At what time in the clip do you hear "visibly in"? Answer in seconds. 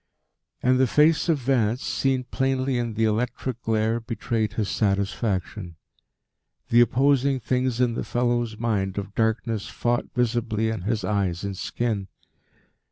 10.15-10.81